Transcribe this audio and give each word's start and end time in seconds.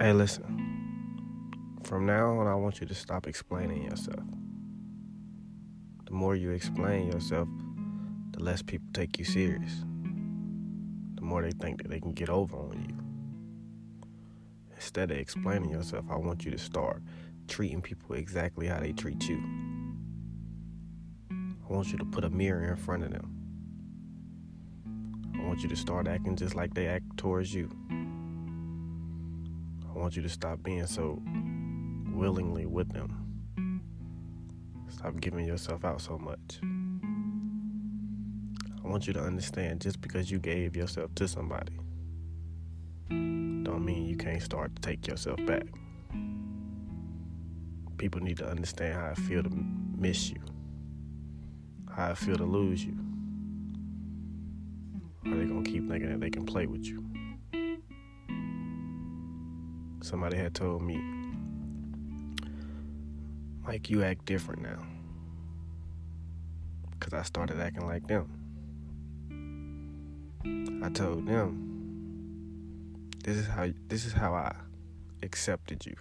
Hey, 0.00 0.14
listen. 0.14 1.76
From 1.84 2.06
now 2.06 2.38
on, 2.38 2.46
I 2.46 2.54
want 2.54 2.80
you 2.80 2.86
to 2.86 2.94
stop 2.94 3.26
explaining 3.26 3.82
yourself. 3.82 4.24
The 6.06 6.12
more 6.12 6.34
you 6.34 6.52
explain 6.52 7.12
yourself, 7.12 7.46
the 8.30 8.42
less 8.42 8.62
people 8.62 8.88
take 8.94 9.18
you 9.18 9.26
serious. 9.26 9.84
The 11.16 11.20
more 11.20 11.42
they 11.42 11.50
think 11.50 11.82
that 11.82 11.90
they 11.90 12.00
can 12.00 12.14
get 12.14 12.30
over 12.30 12.56
on 12.56 12.82
you. 12.88 12.96
Instead 14.74 15.10
of 15.10 15.18
explaining 15.18 15.68
yourself, 15.68 16.06
I 16.10 16.16
want 16.16 16.46
you 16.46 16.50
to 16.50 16.58
start 16.58 17.02
treating 17.46 17.82
people 17.82 18.14
exactly 18.14 18.68
how 18.68 18.80
they 18.80 18.92
treat 18.92 19.28
you. 19.28 19.38
I 21.30 21.70
want 21.70 21.92
you 21.92 21.98
to 21.98 22.06
put 22.06 22.24
a 22.24 22.30
mirror 22.30 22.70
in 22.70 22.76
front 22.76 23.04
of 23.04 23.10
them. 23.10 23.36
I 25.38 25.46
want 25.46 25.60
you 25.60 25.68
to 25.68 25.76
start 25.76 26.08
acting 26.08 26.36
just 26.36 26.54
like 26.54 26.72
they 26.72 26.86
act 26.86 27.04
towards 27.18 27.52
you. 27.52 27.70
I 30.00 30.02
want 30.02 30.16
you 30.16 30.22
to 30.22 30.30
stop 30.30 30.62
being 30.62 30.86
so 30.86 31.22
willingly 32.14 32.64
with 32.64 32.90
them. 32.90 33.14
Stop 34.88 35.20
giving 35.20 35.46
yourself 35.46 35.84
out 35.84 36.00
so 36.00 36.16
much. 36.16 36.58
I 38.82 38.88
want 38.88 39.06
you 39.06 39.12
to 39.12 39.20
understand 39.20 39.82
just 39.82 40.00
because 40.00 40.30
you 40.30 40.38
gave 40.38 40.74
yourself 40.74 41.14
to 41.16 41.28
somebody 41.28 41.76
don't 43.70 43.84
mean 43.84 44.06
you 44.06 44.16
can't 44.16 44.42
start 44.42 44.74
to 44.74 44.82
take 44.82 45.06
yourself 45.06 45.38
back. 45.46 45.64
People 47.98 48.20
need 48.20 48.38
to 48.38 48.48
understand 48.48 48.94
how 48.94 49.10
I 49.10 49.14
feel 49.14 49.42
to 49.42 49.50
miss 49.96 50.30
you, 50.30 50.40
how 51.94 52.10
I 52.10 52.14
feel 52.14 52.36
to 52.36 52.44
lose 52.44 52.84
you. 52.84 52.96
Are 55.26 55.36
they 55.36 55.44
gonna 55.44 55.62
keep 55.62 55.88
thinking 55.88 56.10
that 56.10 56.20
they 56.20 56.30
can 56.30 56.46
play 56.46 56.66
with 56.66 56.84
you? 56.86 57.04
Somebody 60.02 60.36
had 60.38 60.54
told 60.54 60.82
me, 60.82 60.96
Mike, 63.66 63.90
you 63.90 64.02
act 64.02 64.24
different 64.24 64.62
now. 64.62 64.82
Because 66.92 67.12
I 67.12 67.22
started 67.22 67.60
acting 67.60 67.86
like 67.86 68.06
them. 68.06 68.28
I 70.82 70.88
told 70.88 71.26
them, 71.26 71.66
this 73.22 73.36
is 73.36 73.46
how 73.46 73.68
this 73.88 74.06
is 74.06 74.12
how 74.14 74.32
I 74.32 74.54
accepted 75.22 75.84
you. 75.84 75.94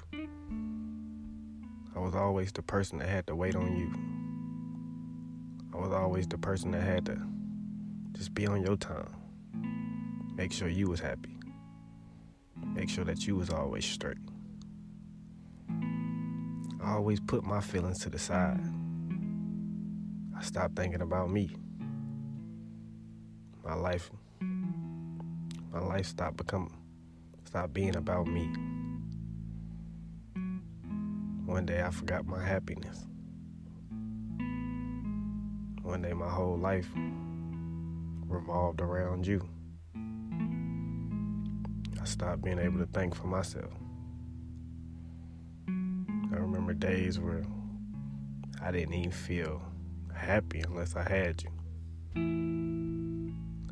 I 1.95 1.99
was 1.99 2.15
always 2.15 2.53
the 2.53 2.61
person 2.61 2.99
that 2.99 3.09
had 3.09 3.27
to 3.27 3.35
wait 3.35 3.55
on 3.55 3.75
you. 3.75 3.91
I 5.77 5.81
was 5.81 5.91
always 5.91 6.27
the 6.27 6.37
person 6.37 6.71
that 6.71 6.81
had 6.81 7.05
to 7.07 7.21
just 8.13 8.33
be 8.33 8.47
on 8.47 8.63
your 8.63 8.77
time. 8.77 9.13
Make 10.35 10.53
sure 10.53 10.69
you 10.69 10.87
was 10.87 11.01
happy. 11.01 11.38
Make 12.73 12.89
sure 12.89 13.03
that 13.05 13.27
you 13.27 13.35
was 13.35 13.49
always 13.49 13.85
straight. 13.85 14.17
I 16.81 16.93
always 16.93 17.19
put 17.19 17.43
my 17.43 17.61
feelings 17.61 17.99
to 17.99 18.09
the 18.09 18.19
side. 18.19 18.61
I 20.37 20.41
stopped 20.41 20.75
thinking 20.75 21.01
about 21.01 21.29
me. 21.29 21.49
My 23.63 23.73
life 23.75 24.09
my 25.71 25.79
life 25.79 26.07
stopped 26.07 26.37
becoming 26.37 26.75
stopped 27.43 27.73
being 27.73 27.95
about 27.95 28.27
me. 28.27 28.47
One 31.45 31.65
day 31.65 31.83
I 31.83 31.89
forgot 31.89 32.25
my 32.25 32.43
happiness. 32.43 33.05
One 35.83 36.01
day 36.01 36.13
my 36.13 36.29
whole 36.29 36.57
life 36.57 36.87
revolved 38.27 38.81
around 38.81 39.25
you. 39.27 39.47
I 42.01 42.05
stopped 42.05 42.41
being 42.41 42.59
able 42.59 42.79
to 42.79 42.85
mm-hmm. 42.85 42.93
think 42.93 43.15
for 43.15 43.27
myself. 43.27 43.71
I 45.67 46.35
remember 46.35 46.73
days 46.73 47.19
where 47.19 47.43
I 48.61 48.71
didn't 48.71 48.93
even 48.93 49.11
feel 49.11 49.61
happy 50.13 50.61
unless 50.61 50.95
I 50.95 51.07
had 51.07 51.43
you. 51.43 51.49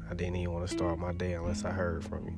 I 0.10 0.14
didn't 0.14 0.38
even 0.38 0.54
want 0.54 0.68
to 0.68 0.74
start 0.74 0.98
my 1.00 1.14
day 1.14 1.34
unless 1.34 1.66
I 1.66 1.72
heard 1.72 2.04
from 2.04 2.26
you. 2.26 2.38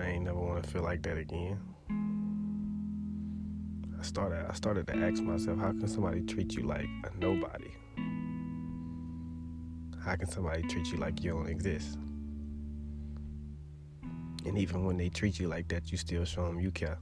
I 0.00 0.06
ain't 0.06 0.24
never 0.24 0.38
want 0.38 0.62
to 0.62 0.68
feel 0.68 0.82
like 0.82 1.02
that 1.02 1.16
again. 1.16 1.60
I 3.98 4.02
started 4.02 4.46
I 4.48 4.52
started 4.54 4.86
to 4.88 4.96
ask 4.96 5.22
myself, 5.22 5.58
how 5.60 5.70
can 5.70 5.86
somebody 5.86 6.22
treat 6.22 6.54
you 6.54 6.64
like 6.64 6.88
a 7.04 7.10
nobody? 7.18 7.70
How 10.04 10.16
can 10.16 10.28
somebody 10.28 10.62
treat 10.62 10.90
you 10.90 10.98
like 10.98 11.22
you 11.22 11.30
don't 11.30 11.46
exist? 11.46 11.98
And 14.44 14.58
even 14.58 14.84
when 14.84 14.96
they 14.96 15.08
treat 15.08 15.38
you 15.38 15.48
like 15.48 15.68
that, 15.68 15.92
you 15.92 15.98
still 15.98 16.24
show 16.24 16.46
them 16.46 16.60
you 16.60 16.70
care. 16.70 16.98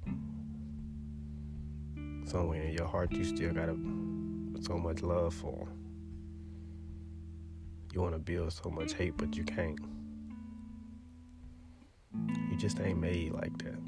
Somewhere 2.24 2.62
in 2.62 2.74
your 2.74 2.86
heart, 2.86 3.12
you 3.12 3.24
still 3.24 3.52
got 3.52 3.68
so 4.62 4.76
much 4.78 5.02
love 5.02 5.34
for 5.34 5.66
them. 5.66 5.76
You 7.92 8.02
want 8.02 8.14
to 8.14 8.20
build 8.20 8.52
so 8.52 8.70
much 8.70 8.92
hate, 8.92 9.16
but 9.16 9.36
you 9.36 9.42
can't 9.42 9.78
You 12.50 12.56
just 12.56 12.80
ain't 12.80 12.98
made 12.98 13.32
like 13.32 13.56
that. 13.58 13.78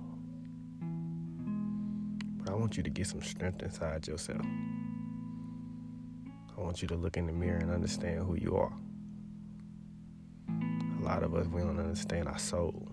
But 2.39 2.53
I 2.53 2.55
want 2.55 2.77
you 2.77 2.83
to 2.83 2.91
get 2.91 3.07
some 3.07 3.23
strength 3.23 3.63
inside 3.63 4.07
yourself. 4.07 4.45
I 6.57 6.61
want 6.61 6.83
you 6.83 6.89
to 6.89 6.95
look 6.95 7.17
in 7.17 7.27
the 7.27 7.33
mirror 7.33 7.59
and 7.59 7.71
understand 7.71 8.21
who 8.21 8.37
you 8.37 8.57
are. 8.57 8.73
A 11.01 11.05
lot 11.05 11.23
of 11.25 11.35
us, 11.35 11.47
we 11.49 11.61
don't 11.61 11.79
understand 11.79 12.29
our 12.29 12.39
soul. 12.39 12.92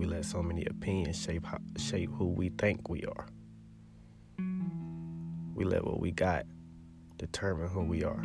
We 0.00 0.06
let 0.06 0.24
so 0.24 0.42
many 0.42 0.64
opinions 0.64 1.22
shape 1.22 1.44
how, 1.44 1.58
shape 1.76 2.10
who 2.14 2.28
we 2.28 2.48
think 2.48 2.88
we 2.88 3.04
are. 3.04 3.26
We 5.54 5.66
let 5.66 5.84
what 5.84 6.00
we 6.00 6.10
got 6.10 6.46
determine 7.18 7.68
who 7.68 7.82
we 7.82 8.02
are. 8.02 8.24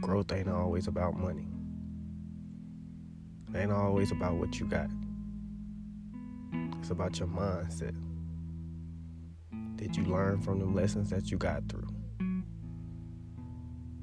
Growth 0.00 0.32
ain't 0.32 0.48
always 0.48 0.86
about 0.86 1.12
money. 1.12 1.46
It 3.52 3.58
ain't 3.58 3.70
always 3.70 4.10
about 4.12 4.36
what 4.36 4.58
you 4.58 4.64
got. 4.64 4.88
It's 6.78 6.88
about 6.88 7.18
your 7.18 7.28
mindset. 7.28 7.94
Did 9.76 9.94
you 9.94 10.04
learn 10.04 10.40
from 10.40 10.58
the 10.58 10.64
lessons 10.64 11.10
that 11.10 11.30
you 11.30 11.36
got 11.36 11.68
through? 11.68 11.90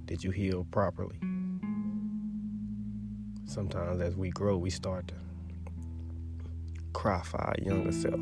Did 0.06 0.24
you 0.24 0.30
heal 0.30 0.68
properly? 0.70 1.18
Sometimes 3.46 4.02
as 4.02 4.16
we 4.16 4.30
grow, 4.30 4.56
we 4.58 4.70
start 4.70 5.08
to 5.08 5.16
cry 7.08 7.22
for 7.24 7.40
our 7.40 7.56
younger 7.62 7.94
self. 7.94 8.20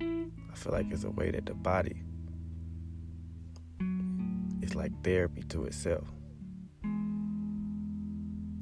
I 0.00 0.54
feel 0.54 0.72
like 0.72 0.86
it's 0.92 1.02
a 1.02 1.10
way 1.10 1.32
that 1.32 1.44
the 1.44 1.54
body 1.54 2.04
is 4.62 4.76
like 4.76 4.92
therapy 5.02 5.42
to 5.48 5.64
itself 5.64 6.06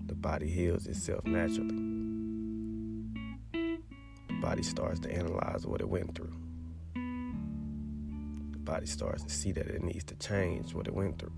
The 0.07 0.15
body 0.15 0.49
heals 0.49 0.87
itself 0.87 1.27
naturally. 1.27 1.77
The 3.53 4.41
body 4.41 4.63
starts 4.63 5.01
to 5.01 5.13
analyze 5.13 5.67
what 5.67 5.83
it 5.83 5.89
went 5.91 6.15
through. 6.15 6.33
The 6.95 8.59
body 8.61 8.87
starts 8.87 9.25
to 9.25 9.31
see 9.35 9.53
that 9.53 9.67
it 9.67 9.83
needs 9.83 10.05
to 10.05 10.15
change 10.15 10.73
what 10.73 10.87
it 10.87 10.95
went 10.95 11.19
through. 11.19 11.37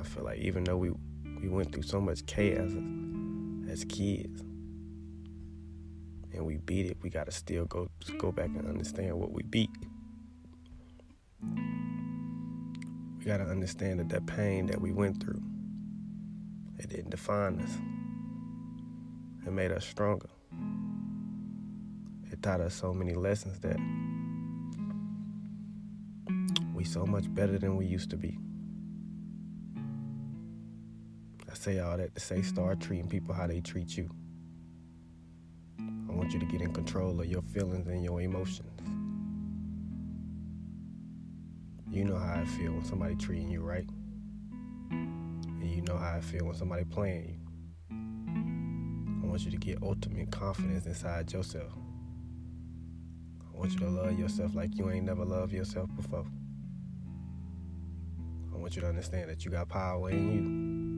I 0.00 0.02
feel 0.02 0.24
like 0.24 0.40
even 0.40 0.64
though 0.64 0.78
we 0.78 0.90
we 1.40 1.48
went 1.48 1.72
through 1.72 1.84
so 1.84 2.00
much 2.00 2.26
chaos 2.26 2.72
as 3.72 3.84
kids 3.86 4.42
and 6.34 6.44
we 6.44 6.58
beat 6.58 6.86
it, 6.86 6.98
we 7.02 7.08
gotta 7.08 7.32
still 7.32 7.64
go 7.64 7.88
go 8.18 8.30
back 8.30 8.48
and 8.48 8.68
understand 8.68 9.18
what 9.18 9.32
we 9.32 9.42
beat. 9.42 9.70
We 13.18 13.24
gotta 13.24 13.44
understand 13.44 14.00
that 14.00 14.10
that 14.10 14.26
pain 14.26 14.66
that 14.66 14.80
we 14.80 14.92
went 14.92 15.22
through 15.22 15.42
it 16.78 16.88
didn't 16.88 17.10
define 17.10 17.60
us. 17.60 17.78
It 19.46 19.52
made 19.52 19.70
us 19.72 19.86
stronger. 19.86 20.28
It 22.30 22.42
taught 22.42 22.60
us 22.60 22.74
so 22.74 22.92
many 22.92 23.14
lessons 23.14 23.60
that 23.60 23.78
we 26.74 26.84
so 26.84 27.06
much 27.06 27.32
better 27.32 27.58
than 27.58 27.76
we 27.76 27.86
used 27.86 28.10
to 28.10 28.16
be. 28.16 28.36
Say 31.62 31.78
all 31.78 31.96
that 31.96 32.12
to 32.14 32.20
say 32.20 32.42
start 32.42 32.78
mm-hmm. 32.78 32.88
treating 32.88 33.08
people 33.08 33.32
how 33.32 33.46
they 33.46 33.60
treat 33.60 33.96
you. 33.96 34.10
I 35.78 36.12
want 36.12 36.32
you 36.32 36.40
to 36.40 36.46
get 36.46 36.60
in 36.60 36.72
control 36.72 37.20
of 37.20 37.26
your 37.26 37.42
feelings 37.42 37.86
and 37.86 38.04
your 38.04 38.20
emotions. 38.20 38.68
You 41.88 42.04
know 42.04 42.16
how 42.18 42.40
I 42.40 42.44
feel 42.44 42.72
when 42.72 42.84
somebody 42.84 43.14
treating 43.14 43.48
you 43.48 43.60
right. 43.60 43.86
And 44.90 45.64
you 45.64 45.82
know 45.82 45.96
how 45.96 46.16
I 46.16 46.20
feel 46.20 46.46
when 46.46 46.54
somebody 46.54 46.84
playing 46.84 47.28
you. 47.28 47.38
I 49.22 49.26
want 49.26 49.42
you 49.44 49.52
to 49.52 49.56
get 49.56 49.82
ultimate 49.82 50.32
confidence 50.32 50.86
inside 50.86 51.32
yourself. 51.32 51.72
I 53.40 53.56
want 53.56 53.72
you 53.72 53.78
to 53.80 53.88
love 53.88 54.18
yourself 54.18 54.54
like 54.54 54.76
you 54.76 54.90
ain't 54.90 55.06
never 55.06 55.24
loved 55.24 55.52
yourself 55.52 55.88
before. 55.94 56.26
I 58.52 58.58
want 58.58 58.74
you 58.74 58.82
to 58.82 58.88
understand 58.88 59.30
that 59.30 59.44
you 59.44 59.50
got 59.52 59.68
power 59.68 60.10
in 60.10 60.32
you. 60.32 60.91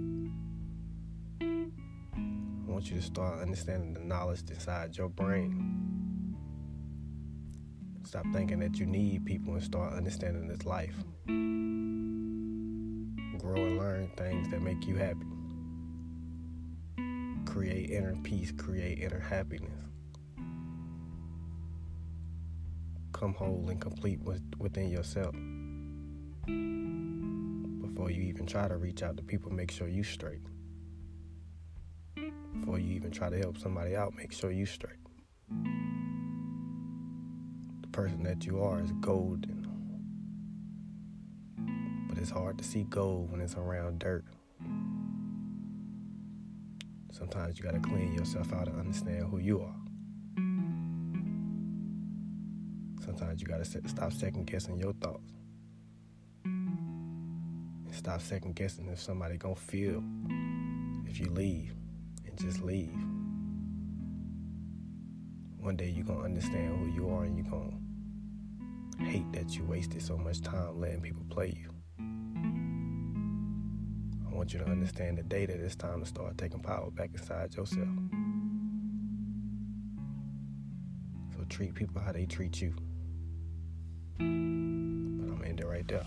Want 2.84 2.96
you 2.96 3.00
to 3.00 3.06
start 3.06 3.40
understanding 3.40 3.94
the 3.94 4.00
knowledge 4.00 4.42
inside 4.50 4.94
your 4.94 5.08
brain. 5.08 6.36
Stop 8.02 8.26
thinking 8.34 8.58
that 8.58 8.78
you 8.78 8.84
need 8.84 9.24
people 9.24 9.54
and 9.54 9.62
start 9.62 9.94
understanding 9.94 10.46
this 10.48 10.66
life. 10.66 10.94
Grow 13.38 13.56
and 13.56 13.78
learn 13.78 14.10
things 14.18 14.50
that 14.50 14.60
make 14.60 14.86
you 14.86 14.96
happy. 14.96 15.24
Create 17.46 17.88
inner 17.88 18.16
peace, 18.22 18.52
create 18.52 18.98
inner 18.98 19.18
happiness. 19.18 19.72
Come 23.14 23.32
whole 23.32 23.66
and 23.70 23.80
complete 23.80 24.20
within 24.58 24.90
yourself. 24.90 25.34
Before 27.80 28.10
you 28.10 28.24
even 28.24 28.44
try 28.46 28.68
to 28.68 28.76
reach 28.76 29.02
out 29.02 29.16
to 29.16 29.22
people, 29.22 29.50
make 29.50 29.70
sure 29.70 29.88
you 29.88 30.02
straight. 30.04 30.42
Before 32.60 32.78
you 32.78 32.94
even 32.94 33.10
try 33.10 33.30
to 33.30 33.38
help 33.38 33.58
somebody 33.58 33.96
out, 33.96 34.14
make 34.16 34.32
sure 34.32 34.50
you 34.50 34.64
straight 34.66 34.96
The 37.82 37.88
person 37.88 38.22
that 38.22 38.46
you 38.46 38.62
are 38.62 38.80
is 38.80 38.92
golden. 39.00 39.66
But 42.08 42.18
it's 42.18 42.30
hard 42.30 42.58
to 42.58 42.64
see 42.64 42.84
gold 42.84 43.30
when 43.32 43.40
it's 43.40 43.56
around 43.56 43.98
dirt. 43.98 44.24
Sometimes 47.10 47.58
you 47.58 47.64
gotta 47.64 47.80
clean 47.80 48.12
yourself 48.12 48.52
out 48.52 48.66
to 48.66 48.72
understand 48.72 49.24
who 49.30 49.38
you 49.38 49.60
are. 49.60 49.76
Sometimes 53.04 53.40
you 53.40 53.46
gotta 53.46 53.64
stop 53.64 54.12
second 54.12 54.46
guessing 54.46 54.78
your 54.78 54.92
thoughts. 54.94 55.32
And 56.44 57.94
stop 57.94 58.20
second 58.20 58.54
guessing 58.54 58.88
if 58.88 59.00
somebody 59.00 59.36
gonna 59.36 59.56
feel 59.56 60.02
if 61.06 61.20
you 61.20 61.30
leave 61.30 61.74
just 62.44 62.62
leave. 62.62 62.92
One 65.58 65.76
day 65.76 65.88
you're 65.88 66.04
gonna 66.04 66.24
understand 66.24 66.78
who 66.78 66.92
you 66.92 67.08
are 67.08 67.24
and 67.24 67.38
you're 67.38 67.46
gonna 67.46 67.78
hate 69.10 69.32
that 69.32 69.56
you 69.56 69.64
wasted 69.64 70.02
so 70.02 70.18
much 70.18 70.42
time 70.42 70.78
letting 70.78 71.00
people 71.00 71.24
play 71.30 71.56
you. 71.58 71.70
I 74.30 74.34
want 74.34 74.52
you 74.52 74.58
to 74.58 74.66
understand 74.66 75.16
the 75.16 75.22
day 75.22 75.46
that 75.46 75.56
it's 75.56 75.74
time 75.74 76.00
to 76.00 76.06
start 76.06 76.36
taking 76.36 76.60
power 76.60 76.90
back 76.90 77.10
inside 77.14 77.54
yourself. 77.54 77.88
So 81.34 81.44
treat 81.48 81.74
people 81.74 82.02
how 82.02 82.12
they 82.12 82.26
treat 82.26 82.60
you. 82.60 82.74
But 84.18 84.24
I'm 84.24 85.42
ending 85.46 85.66
right 85.66 85.88
there. 85.88 86.04